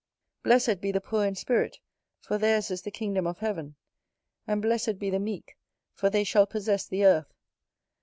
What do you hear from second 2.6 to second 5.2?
is the kingdom of heaven. And, "Blessed be the